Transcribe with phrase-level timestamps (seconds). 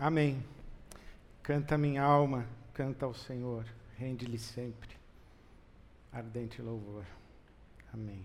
[0.00, 0.42] Amém.
[1.42, 3.66] Canta minha alma, canta ao Senhor,
[3.98, 4.88] rende-lhe sempre
[6.10, 7.04] ardente louvor.
[7.92, 8.24] Amém.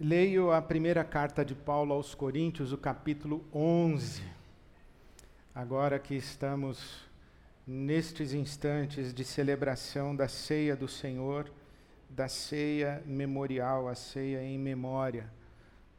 [0.00, 4.22] Leio a primeira carta de Paulo aos Coríntios, o capítulo 11.
[5.54, 7.06] Agora que estamos
[7.66, 11.52] nestes instantes de celebração da ceia do Senhor,
[12.08, 15.30] da ceia memorial, a ceia em memória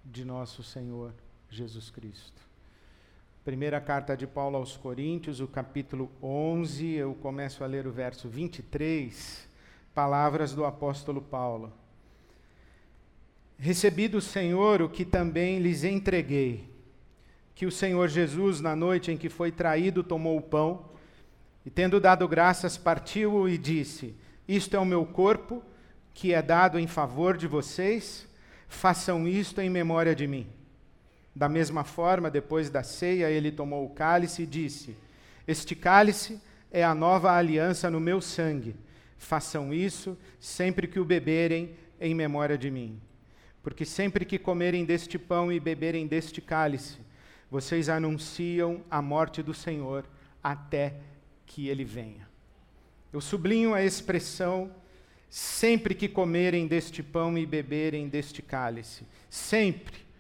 [0.04, 1.14] de nosso Senhor
[1.52, 2.51] Jesus Cristo.
[3.44, 8.30] Primeira carta de Paulo aos Coríntios, o capítulo 11, eu começo a ler o verso
[8.30, 9.50] 23,
[9.96, 11.74] palavras do apóstolo Paulo.
[13.58, 16.70] Recebi do Senhor o que também lhes entreguei,
[17.56, 20.86] que o Senhor Jesus, na noite em que foi traído, tomou o pão
[21.66, 24.16] e, tendo dado graças, partiu-o e disse:
[24.48, 25.64] Isto é o meu corpo,
[26.14, 28.28] que é dado em favor de vocês,
[28.68, 30.61] façam isto em memória de mim.
[31.36, 34.98] Da mesma forma, depois da ceia, ele tomou o cálice e disse:
[35.48, 38.76] Este cálice é a nova aliança no meu sangue.
[39.18, 43.00] Façam isso sempre que o beberem em memória de mim.
[43.64, 46.98] Porque sempre que comerem deste pão e beberem deste cálice,
[47.50, 50.06] vocês anunciam a morte do Senhor
[50.44, 50.96] até
[51.46, 52.28] que ele venha.
[53.14, 54.72] Eu sublinho a expressão
[55.30, 59.06] sempre que comerem deste pão e beberem deste cálice.
[59.30, 60.11] Sempre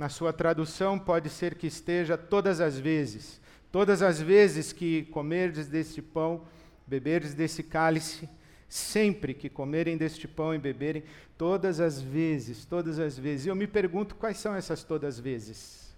[0.00, 3.38] na sua tradução, pode ser que esteja todas as vezes.
[3.70, 6.42] Todas as vezes que comerdes deste pão,
[6.86, 8.26] beberdes desse cálice,
[8.66, 11.04] sempre que comerem deste pão e beberem,
[11.36, 13.44] todas as vezes, todas as vezes.
[13.44, 15.94] E eu me pergunto quais são essas todas as vezes.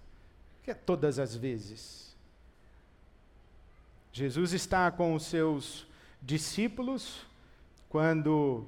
[0.61, 2.17] O que é todas as vezes?
[4.12, 5.86] Jesus está com os seus
[6.20, 7.25] discípulos
[7.89, 8.67] quando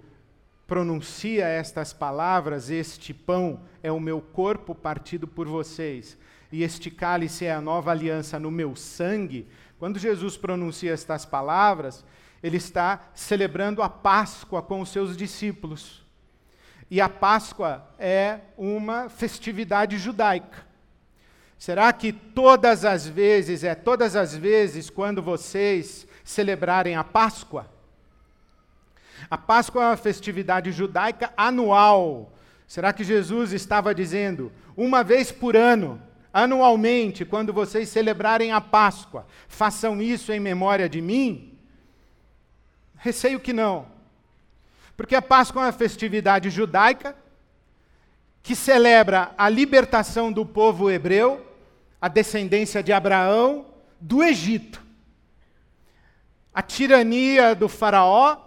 [0.75, 6.19] pronuncia estas palavras: Este pão é o meu corpo partido por vocês,
[6.50, 9.47] e este cálice é a nova aliança no meu sangue.
[9.78, 12.05] Quando Jesus pronuncia estas palavras,
[12.42, 16.05] ele está celebrando a Páscoa com os seus discípulos.
[16.91, 20.67] E a Páscoa é uma festividade judaica.
[21.56, 27.73] Será que todas as vezes, é todas as vezes quando vocês celebrarem a Páscoa?
[29.30, 32.33] A Páscoa é uma festividade judaica anual.
[32.67, 36.01] Será que Jesus estava dizendo, uma vez por ano,
[36.33, 41.58] anualmente, quando vocês celebrarem a Páscoa, façam isso em memória de mim?
[42.96, 43.86] Receio que não.
[44.96, 47.17] Porque a Páscoa é uma festividade judaica
[48.42, 51.45] que celebra a libertação do povo hebreu,
[52.01, 53.67] a descendência de Abraão,
[54.01, 54.83] do Egito.
[56.52, 58.43] A tirania do Faraó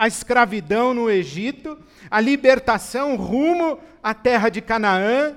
[0.00, 1.78] a escravidão no Egito,
[2.10, 5.36] a libertação rumo à terra de Canaã.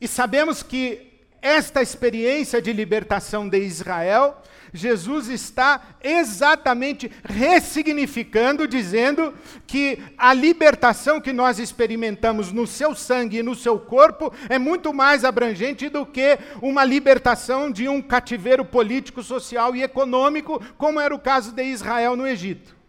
[0.00, 1.10] E sabemos que
[1.42, 4.40] esta experiência de libertação de Israel,
[4.72, 9.34] Jesus está exatamente ressignificando, dizendo
[9.66, 14.94] que a libertação que nós experimentamos no seu sangue e no seu corpo é muito
[14.94, 21.12] mais abrangente do que uma libertação de um cativeiro político, social e econômico, como era
[21.12, 22.83] o caso de Israel no Egito.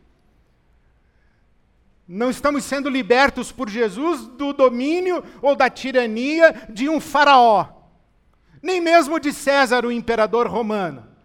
[2.08, 7.68] Não estamos sendo libertos por Jesus do domínio ou da tirania de um faraó,
[8.62, 11.16] nem mesmo de César, o imperador romano.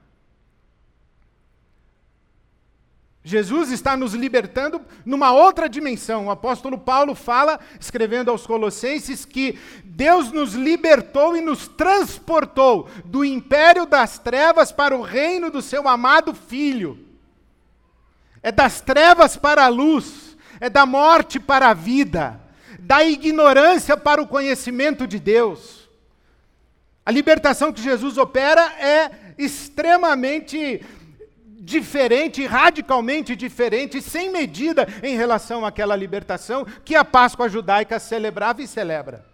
[3.23, 6.27] Jesus está nos libertando numa outra dimensão.
[6.27, 13.23] O apóstolo Paulo fala, escrevendo aos Colossenses, que Deus nos libertou e nos transportou do
[13.23, 17.07] império das trevas para o reino do seu amado Filho.
[18.43, 20.30] É das trevas para a luz
[20.61, 22.39] é da morte para a vida,
[22.79, 25.89] da ignorância para o conhecimento de Deus.
[27.05, 30.85] A libertação que Jesus opera é extremamente
[31.63, 38.67] diferente, radicalmente diferente, sem medida em relação àquela libertação que a Páscoa judaica celebrava e
[38.67, 39.30] celebra.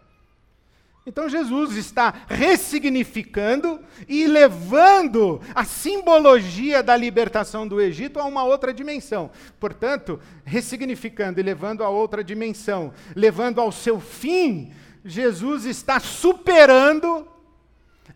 [1.08, 3.78] Então Jesus está ressignificando
[4.08, 9.30] e levando a simbologia da libertação do Egito a uma outra dimensão.
[9.60, 14.72] Portanto, ressignificando e levando a outra dimensão, levando ao seu fim,
[15.04, 17.28] Jesus está superando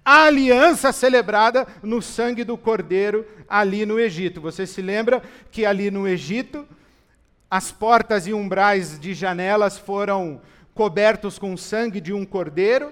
[0.04, 4.40] a aliança celebrada no sangue do Cordeiro ali no Egito.
[4.40, 5.22] Você se lembra
[5.52, 6.66] que ali no Egito
[7.48, 10.40] as portas e umbrais de janelas foram
[10.80, 12.90] cobertos com sangue de um cordeiro,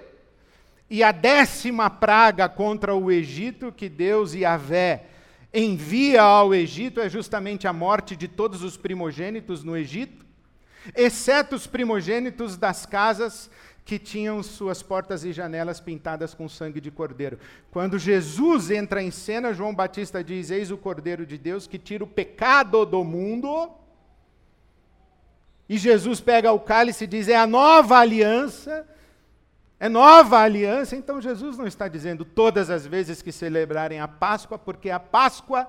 [0.90, 5.06] e a décima praga contra o Egito que Deus e Avé
[5.54, 10.26] envia ao Egito é justamente a morte de todos os primogênitos no Egito,
[10.94, 13.50] exceto os primogênitos das casas
[13.86, 17.38] que tinham suas portas e janelas pintadas com sangue de cordeiro.
[17.70, 22.04] Quando Jesus entra em cena, João Batista diz: Eis o cordeiro de Deus que tira
[22.04, 23.70] o pecado do mundo.
[25.68, 28.86] E Jesus pega o cálice e diz: É a nova aliança.
[29.80, 30.96] É nova aliança.
[30.96, 35.68] Então Jesus não está dizendo todas as vezes que celebrarem a Páscoa, porque a Páscoa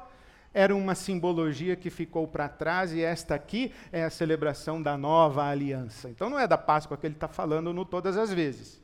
[0.53, 5.43] era uma simbologia que ficou para trás e esta aqui é a celebração da nova
[5.43, 6.09] aliança.
[6.09, 8.81] Então não é da Páscoa que ele está falando no todas as vezes.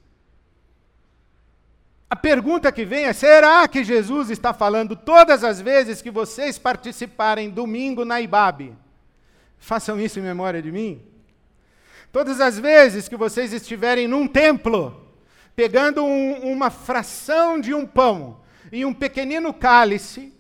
[2.08, 6.60] A pergunta que vem é: será que Jesus está falando todas as vezes que vocês
[6.60, 8.76] participarem domingo na Ibabe?
[9.60, 11.02] Façam isso em memória de mim.
[12.12, 15.06] Todas as vezes que vocês estiverem num templo,
[15.56, 18.40] pegando um, uma fração de um pão
[18.72, 20.34] e um pequenino cálice,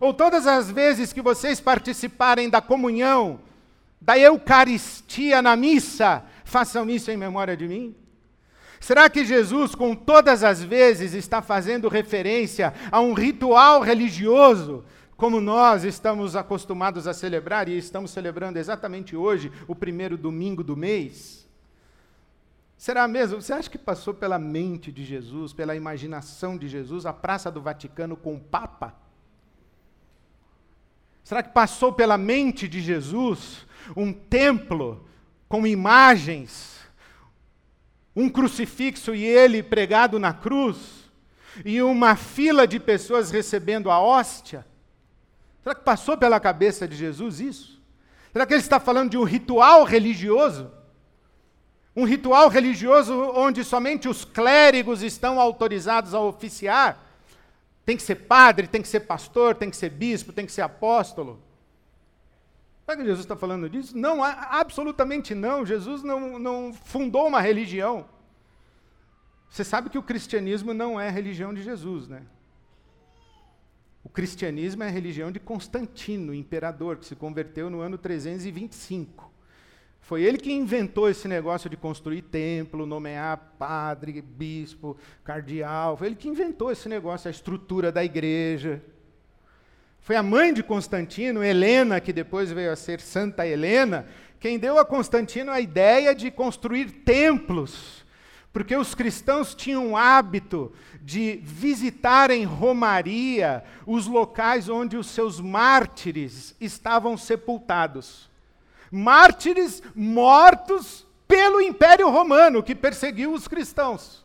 [0.00, 3.40] ou todas as vezes que vocês participarem da comunhão,
[4.00, 7.94] da Eucaristia na missa, façam isso em memória de mim?
[8.78, 14.84] Será que Jesus, com todas as vezes, está fazendo referência a um ritual religioso,
[15.16, 20.76] como nós estamos acostumados a celebrar e estamos celebrando exatamente hoje, o primeiro domingo do
[20.76, 21.48] mês?
[22.76, 23.40] Será mesmo?
[23.40, 27.62] Você acha que passou pela mente de Jesus, pela imaginação de Jesus, a Praça do
[27.62, 28.94] Vaticano com o Papa?
[31.24, 33.66] Será que passou pela mente de Jesus
[33.96, 35.08] um templo
[35.48, 36.80] com imagens,
[38.14, 41.10] um crucifixo e ele pregado na cruz,
[41.64, 44.66] e uma fila de pessoas recebendo a hóstia?
[45.66, 47.82] Será que passou pela cabeça de Jesus isso?
[48.32, 50.70] Será que ele está falando de um ritual religioso?
[51.96, 57.04] Um ritual religioso onde somente os clérigos estão autorizados a oficiar?
[57.84, 60.62] Tem que ser padre, tem que ser pastor, tem que ser bispo, tem que ser
[60.62, 61.42] apóstolo.
[62.84, 63.98] Será que Jesus está falando disso?
[63.98, 65.66] Não, absolutamente não.
[65.66, 68.08] Jesus não, não fundou uma religião.
[69.50, 72.22] Você sabe que o cristianismo não é religião de Jesus, né?
[74.06, 79.32] O cristianismo é a religião de Constantino, imperador, que se converteu no ano 325.
[80.00, 85.96] Foi ele que inventou esse negócio de construir templo, nomear padre, bispo, cardeal.
[85.96, 88.80] Foi ele que inventou esse negócio, a estrutura da igreja.
[89.98, 94.06] Foi a mãe de Constantino, Helena, que depois veio a ser Santa Helena,
[94.38, 98.05] quem deu a Constantino a ideia de construir templos.
[98.56, 100.72] Porque os cristãos tinham o hábito
[101.02, 108.30] de visitar em Romaria os locais onde os seus mártires estavam sepultados
[108.90, 114.24] mártires mortos pelo Império Romano, que perseguiu os cristãos.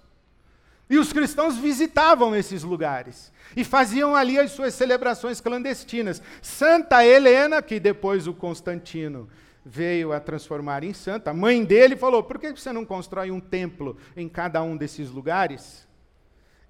[0.90, 6.22] E os cristãos visitavam esses lugares e faziam ali as suas celebrações clandestinas.
[6.42, 9.28] Santa Helena, que depois o Constantino
[9.64, 13.40] veio a transformar em santa, a mãe dele falou: por que você não constrói um
[13.40, 15.88] templo em cada um desses lugares?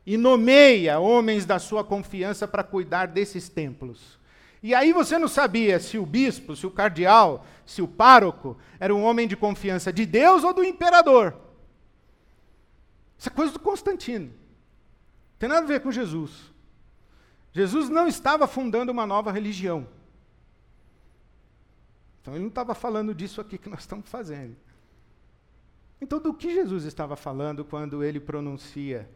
[0.05, 4.19] E nomeia homens da sua confiança para cuidar desses templos.
[4.63, 8.93] E aí você não sabia se o bispo, se o cardeal, se o pároco era
[8.93, 11.35] um homem de confiança de Deus ou do imperador.
[13.17, 14.25] Isso é coisa do Constantino.
[14.25, 16.51] Não tem nada a ver com Jesus.
[17.51, 19.87] Jesus não estava fundando uma nova religião.
[22.21, 24.55] Então ele não estava falando disso aqui que nós estamos fazendo.
[25.99, 29.07] Então, do que Jesus estava falando quando ele pronuncia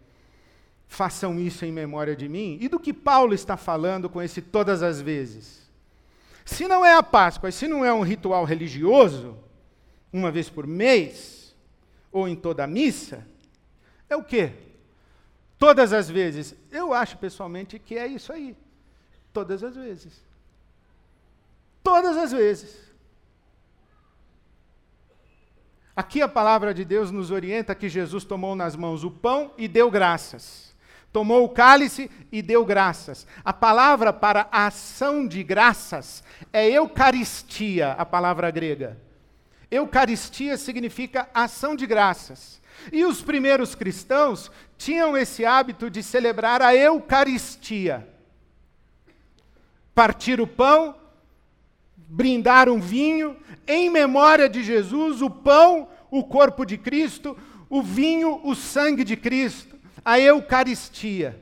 [0.87, 2.59] façam isso em memória de mim?
[2.61, 5.65] E do que Paulo está falando com esse todas as vezes?
[6.45, 9.35] Se não é a Páscoa, se não é um ritual religioso,
[10.13, 11.55] uma vez por mês,
[12.11, 13.25] ou em toda a missa,
[14.07, 14.53] é o quê?
[15.57, 16.53] Todas as vezes.
[16.71, 18.55] Eu acho pessoalmente que é isso aí.
[19.33, 20.23] Todas as vezes.
[21.83, 22.84] Todas as vezes.
[25.95, 29.67] Aqui a palavra de Deus nos orienta que Jesus tomou nas mãos o pão e
[29.67, 30.65] deu graças
[31.15, 33.25] tomou o cálice e deu graças.
[33.45, 36.21] A palavra para ação de graças
[36.51, 38.97] é Eucaristia, a palavra grega.
[39.71, 42.61] Eucaristia significa ação de graças.
[42.91, 48.05] E os primeiros cristãos tinham esse hábito de celebrar a Eucaristia.
[49.93, 50.97] Partir o pão,
[52.07, 57.37] brindar um vinho, em memória de Jesus, o pão, o corpo de Cristo,
[57.69, 61.41] o vinho, o sangue de Cristo a Eucaristia.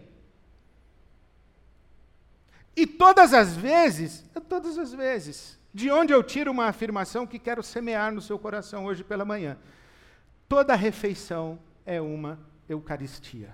[2.76, 7.62] E todas as vezes, todas as vezes, de onde eu tiro uma afirmação que quero
[7.62, 9.58] semear no seu coração hoje pela manhã.
[10.48, 12.40] Toda refeição é uma
[12.70, 13.54] Eucaristia.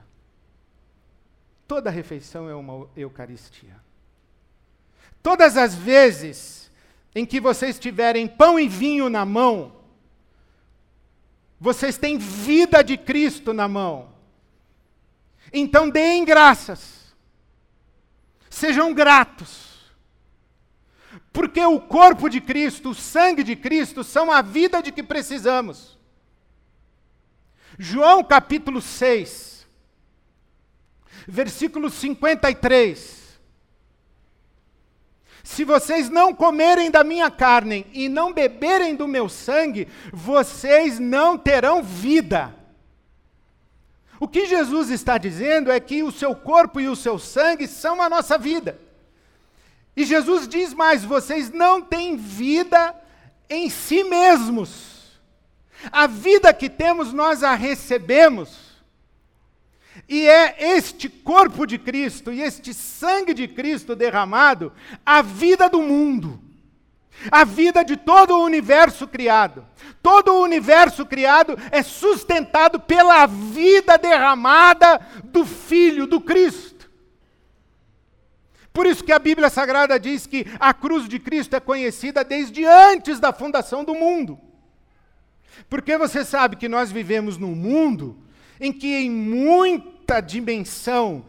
[1.67, 3.75] Toda refeição é uma Eucaristia.
[5.21, 6.68] Todas as vezes
[7.13, 9.77] em que vocês tiverem pão e vinho na mão,
[11.61, 14.13] Vocês têm vida de Cristo na mão.
[15.51, 17.13] Então deem graças.
[18.49, 19.91] Sejam gratos.
[21.33, 25.97] Porque o corpo de Cristo, o sangue de Cristo, são a vida de que precisamos.
[27.77, 29.67] João capítulo 6,
[31.27, 33.28] versículo 53.
[35.49, 41.39] Se vocês não comerem da minha carne e não beberem do meu sangue, vocês não
[41.39, 42.55] terão vida.
[44.19, 47.99] O que Jesus está dizendo é que o seu corpo e o seu sangue são
[47.99, 48.79] a nossa vida.
[49.97, 52.95] E Jesus diz mais: vocês não têm vida
[53.49, 55.17] em si mesmos.
[55.91, 58.68] A vida que temos, nós a recebemos.
[60.07, 64.71] E é este corpo de Cristo e este sangue de Cristo derramado
[65.05, 66.39] a vida do mundo,
[67.31, 69.65] a vida de todo o universo criado.
[70.01, 76.89] Todo o universo criado é sustentado pela vida derramada do Filho, do Cristo.
[78.71, 82.63] Por isso que a Bíblia Sagrada diz que a cruz de Cristo é conhecida desde
[82.63, 84.39] antes da fundação do mundo.
[85.67, 88.23] Porque você sabe que nós vivemos num mundo
[88.59, 91.25] em que, em muita dimensão,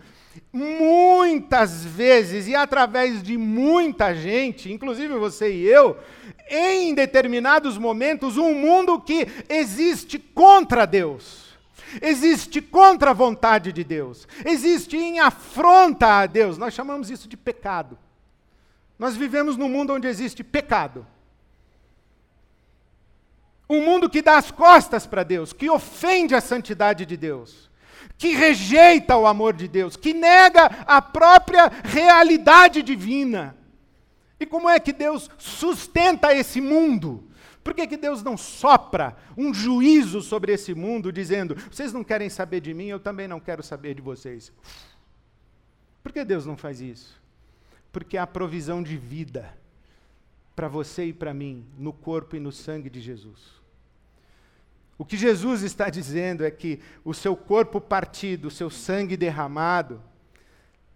[0.52, 5.96] muitas vezes e através de muita gente, inclusive você e eu,
[6.48, 11.50] em determinados momentos, um mundo que existe contra Deus.
[12.00, 14.28] Existe contra a vontade de Deus.
[14.44, 16.56] Existe em afronta a Deus.
[16.56, 17.98] Nós chamamos isso de pecado.
[18.98, 21.06] Nós vivemos num mundo onde existe pecado.
[23.72, 27.70] Um mundo que dá as costas para Deus, que ofende a santidade de Deus,
[28.18, 33.56] que rejeita o amor de Deus, que nega a própria realidade divina.
[34.40, 37.30] E como é que Deus sustenta esse mundo?
[37.62, 42.28] Por que, que Deus não sopra um juízo sobre esse mundo, dizendo: vocês não querem
[42.28, 44.52] saber de mim, eu também não quero saber de vocês?
[46.02, 47.22] Por que Deus não faz isso?
[47.92, 49.56] Porque há provisão de vida
[50.56, 53.59] para você e para mim no corpo e no sangue de Jesus.
[55.00, 60.02] O que Jesus está dizendo é que o seu corpo partido, o seu sangue derramado,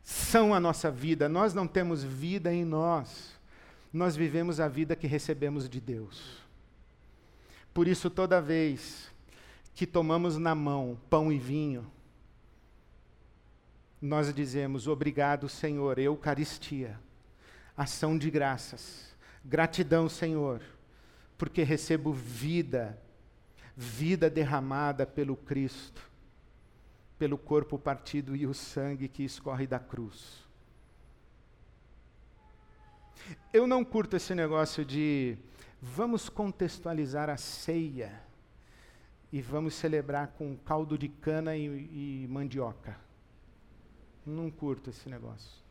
[0.03, 1.27] são a nossa vida.
[1.27, 3.33] Nós não temos vida em nós.
[3.91, 6.37] Nós vivemos a vida que recebemos de Deus.
[7.73, 9.11] Por isso, toda vez
[9.75, 11.91] que tomamos na mão pão e vinho,
[14.03, 17.01] nós dizemos: Obrigado, Senhor, Eucaristia,
[17.75, 19.17] ação de graças.
[19.43, 20.61] Gratidão, Senhor,
[21.39, 23.03] porque recebo vida
[23.77, 26.11] vida derramada pelo Cristo,
[27.19, 30.45] pelo corpo partido e o sangue que escorre da cruz.
[33.53, 35.37] Eu não curto esse negócio de
[35.81, 38.21] vamos contextualizar a ceia
[39.33, 42.97] e vamos celebrar com caldo de cana e, e mandioca.
[44.25, 45.63] Não curto esse negócio.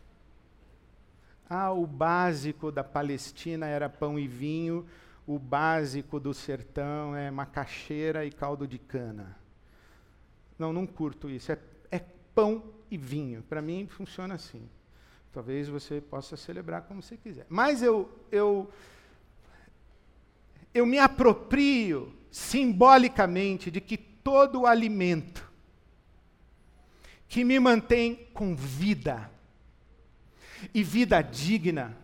[1.49, 4.85] Ah, o básico da Palestina era pão e vinho,
[5.25, 9.37] o básico do sertão é macaxeira e caldo de cana.
[10.59, 11.51] Não, não curto isso.
[11.51, 11.57] É,
[11.91, 11.99] é
[12.35, 13.41] pão e vinho.
[13.43, 14.67] Para mim funciona assim.
[15.31, 17.45] Talvez você possa celebrar como você quiser.
[17.49, 18.69] Mas eu, eu,
[20.73, 25.51] eu me aproprio simbolicamente de que todo o alimento
[27.27, 29.31] que me mantém com vida
[30.73, 31.97] e vida digna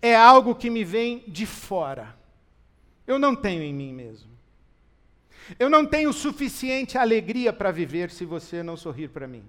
[0.00, 2.16] é algo que me vem de fora.
[3.06, 4.30] Eu não tenho em mim mesmo.
[5.58, 9.44] Eu não tenho suficiente alegria para viver se você não sorrir para mim.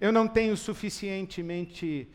[0.00, 2.08] Eu não tenho suficientemente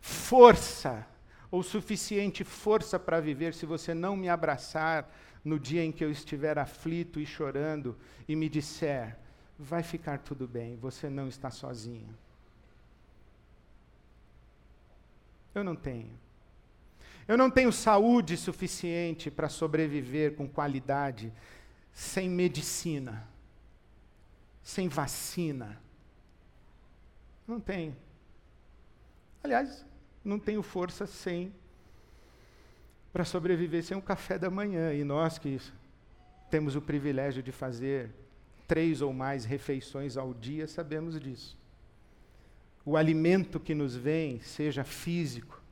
[0.00, 1.06] força
[1.50, 5.10] ou suficiente força para viver se você não me abraçar
[5.44, 7.96] no dia em que eu estiver aflito e chorando
[8.28, 9.18] e me disser:
[9.58, 12.16] vai ficar tudo bem, você não está sozinho.
[15.54, 16.10] Eu não tenho.
[17.26, 21.32] Eu não tenho saúde suficiente para sobreviver com qualidade
[21.92, 23.28] sem medicina,
[24.62, 25.80] sem vacina.
[27.46, 27.96] Não tenho.
[29.42, 29.84] Aliás,
[30.24, 31.52] não tenho força sem
[33.12, 34.92] para sobreviver sem um café da manhã.
[34.92, 35.60] E nós que
[36.48, 38.10] temos o privilégio de fazer
[38.66, 41.59] três ou mais refeições ao dia, sabemos disso
[42.90, 45.62] o alimento que nos vem, seja físico,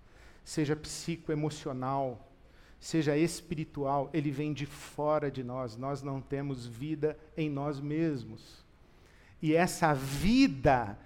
[0.44, 2.30] seja psicoemocional,
[2.78, 5.76] seja espiritual, ele vem de fora de nós.
[5.76, 8.64] Nós não temos vida em nós mesmos.
[9.42, 10.96] E essa vida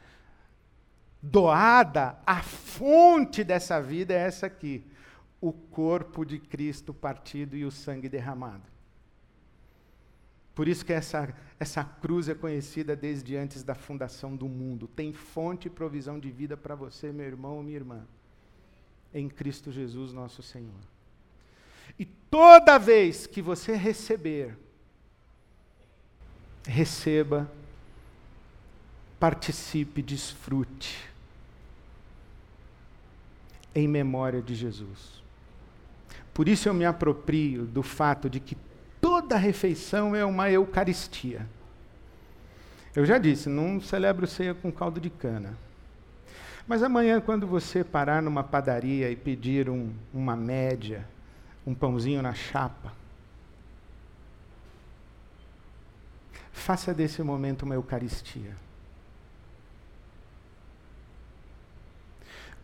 [1.23, 4.85] doada, a fonte dessa vida é essa aqui:
[5.41, 8.72] o corpo de Cristo partido e o sangue derramado.
[10.55, 14.87] Por isso que essa, essa cruz é conhecida desde antes da fundação do mundo.
[14.87, 18.07] Tem fonte e provisão de vida para você, meu irmão ou minha irmã,
[19.15, 20.81] em Cristo Jesus, nosso Senhor.
[21.99, 24.59] E toda vez que você receber,
[26.67, 27.51] receba,
[29.19, 31.09] participe, desfrute,
[33.75, 35.23] em memória de Jesus.
[36.35, 38.57] Por isso eu me aproprio do fato de que
[39.23, 41.47] toda refeição é uma Eucaristia.
[42.95, 45.57] Eu já disse, não celebro ceia com caldo de cana.
[46.67, 51.07] Mas amanhã, quando você parar numa padaria e pedir um, uma média,
[51.65, 52.93] um pãozinho na chapa,
[56.53, 58.57] faça desse momento uma Eucaristia.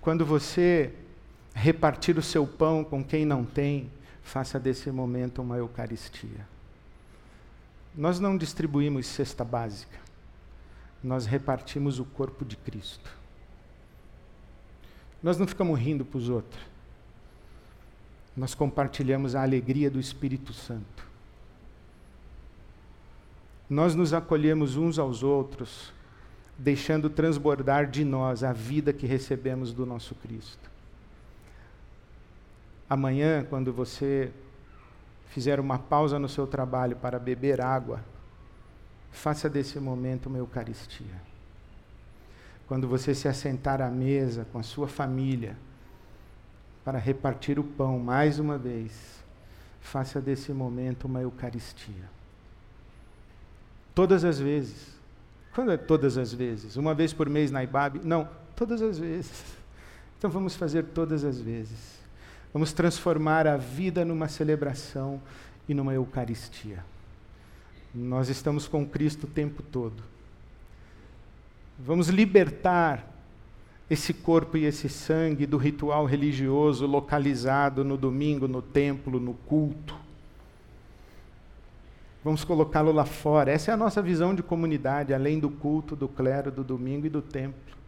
[0.00, 0.93] Quando você
[1.55, 3.91] repartir o seu pão com quem não tem,
[4.29, 6.47] faça desse momento uma Eucaristia.
[7.97, 9.99] Nós não distribuímos cesta básica,
[11.03, 13.11] nós repartimos o corpo de Cristo.
[15.23, 16.63] Nós não ficamos rindo para os outros,
[18.37, 21.09] nós compartilhamos a alegria do Espírito Santo.
[23.69, 25.93] Nós nos acolhemos uns aos outros,
[26.57, 30.68] deixando transbordar de nós a vida que recebemos do nosso Cristo.
[32.88, 34.33] Amanhã, quando você
[35.28, 38.02] fizer uma pausa no seu trabalho para beber água,
[39.11, 41.28] faça desse momento uma Eucaristia.
[42.66, 45.57] Quando você se assentar à mesa com a sua família
[46.85, 49.23] para repartir o pão mais uma vez,
[49.80, 52.11] faça desse momento uma Eucaristia.
[53.95, 54.97] Todas as vezes.
[55.54, 56.76] Quando é todas as vezes?
[56.76, 58.00] Uma vez por mês na IBAB?
[58.04, 59.45] Não, todas as vezes.
[60.16, 61.98] Então vamos fazer todas as vezes.
[62.52, 65.21] Vamos transformar a vida numa celebração
[65.69, 66.85] e numa Eucaristia.
[67.95, 70.02] Nós estamos com Cristo o tempo todo.
[71.78, 73.07] Vamos libertar
[73.90, 79.94] esse corpo e esse sangue do ritual religioso localizado no domingo, no templo, no culto.
[82.25, 83.51] Vamos colocá-lo lá fora.
[83.51, 87.11] Essa é a nossa visão de comunidade, além do culto, do clero, do domingo e
[87.11, 87.79] do templo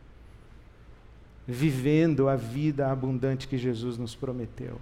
[1.46, 4.81] vivendo a vida abundante que Jesus nos prometeu.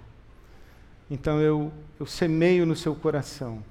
[1.09, 3.63] Então eu, eu semeio no seu coração.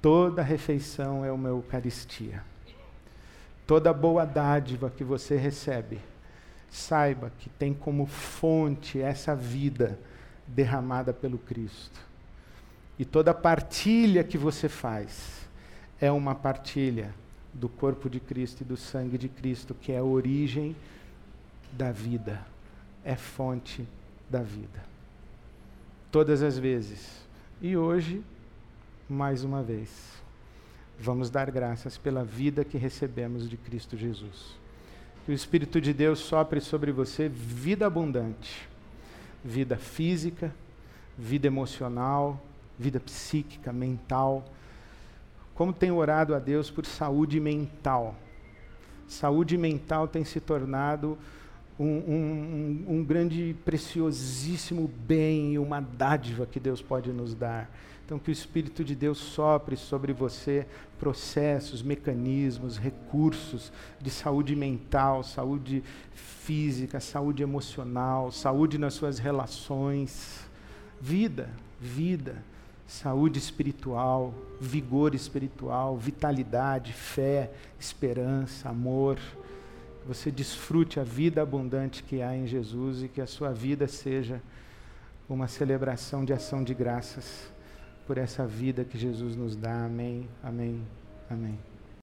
[0.00, 2.42] Toda refeição é uma Eucaristia.
[3.66, 6.00] Toda boa dádiva que você recebe,
[6.70, 9.98] saiba que tem como fonte essa vida
[10.46, 12.00] derramada pelo Cristo.
[12.98, 15.46] E toda partilha que você faz
[16.00, 17.14] é uma partilha
[17.52, 20.74] do corpo de Cristo e do sangue de Cristo, que é a origem
[21.72, 22.44] da vida,
[23.04, 23.86] é fonte
[24.28, 24.84] da vida.
[26.10, 27.20] Todas as vezes.
[27.60, 28.22] E hoje,
[29.08, 29.90] mais uma vez,
[30.98, 34.58] vamos dar graças pela vida que recebemos de Cristo Jesus.
[35.24, 38.68] Que o Espírito de Deus sopre sobre você vida abundante,
[39.44, 40.54] vida física,
[41.16, 42.40] vida emocional,
[42.78, 44.44] vida psíquica, mental.
[45.54, 48.14] Como tenho orado a Deus por saúde mental.
[49.06, 51.18] Saúde mental tem se tornado
[51.80, 57.70] um, um, um, grande, preciosíssimo bem e uma dádiva que Deus pode nos dar.
[58.04, 60.66] Então, que o Espírito de Deus sopre sobre você
[60.98, 70.46] processos, mecanismos, recursos de saúde mental, saúde física, saúde emocional, saúde nas suas relações,
[71.00, 71.48] vida,
[71.80, 72.44] vida,
[72.86, 79.18] saúde espiritual, vigor espiritual, vitalidade, fé, esperança, amor
[80.10, 84.42] você desfrute a vida abundante que há em Jesus e que a sua vida seja
[85.28, 87.52] uma celebração de ação de graças
[88.08, 89.84] por essa vida que Jesus nos dá.
[89.84, 90.82] Amém, amém,
[91.30, 91.69] amém.